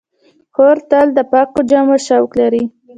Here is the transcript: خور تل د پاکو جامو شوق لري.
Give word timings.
خور 0.53 0.77
تل 0.89 1.07
د 1.17 1.19
پاکو 1.31 1.59
جامو 1.69 1.97
شوق 2.07 2.31
لري. 2.39 2.63